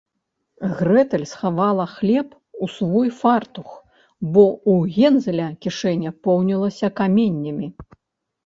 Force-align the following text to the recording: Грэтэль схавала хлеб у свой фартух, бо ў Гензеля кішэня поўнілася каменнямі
Грэтэль 0.77 1.25
схавала 1.31 1.85
хлеб 1.95 2.27
у 2.67 2.69
свой 2.77 3.09
фартух, 3.19 3.69
бо 4.33 4.43
ў 4.71 4.75
Гензеля 5.05 5.47
кішэня 5.67 6.09
поўнілася 6.31 6.87
каменнямі 7.03 7.67